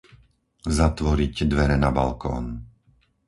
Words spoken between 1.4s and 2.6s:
dvere na balkón.